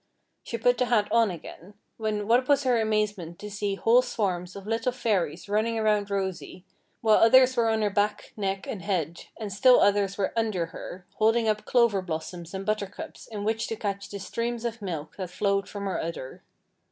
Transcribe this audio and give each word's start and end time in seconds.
She 0.41 0.57
put 0.57 0.79
the 0.79 0.85
hat 0.85 1.07
on 1.11 1.29
again, 1.29 1.75
when 1.97 2.27
what 2.27 2.47
was 2.47 2.63
her 2.63 2.81
amazement 2.81 3.37
to 3.37 3.51
see 3.51 3.75
whole 3.75 4.01
swarms 4.01 4.55
of 4.55 4.65
little 4.65 4.91
Fairies 4.91 5.47
running 5.47 5.77
around 5.77 6.09
Rosy, 6.09 6.65
while 7.01 7.17
others 7.19 7.55
were 7.55 7.69
on 7.69 7.83
her 7.83 7.91
back, 7.91 8.33
neck, 8.35 8.65
and 8.65 8.81
head, 8.81 9.25
and 9.39 9.53
still 9.53 9.79
others 9.79 10.17
were 10.17 10.33
under 10.35 10.65
her, 10.65 11.05
holding 11.17 11.47
up 11.47 11.65
clover 11.65 12.01
blossoms 12.01 12.55
and 12.55 12.65
buttercups 12.65 13.27
in 13.27 13.43
which 13.43 13.67
to 13.67 13.75
catch 13.75 14.09
the 14.09 14.17
streams 14.17 14.65
of 14.65 14.81
milk 14.81 15.17
that 15.17 15.29
flowed 15.29 15.69
from 15.69 15.85
her 15.85 16.01
udder. 16.01 16.41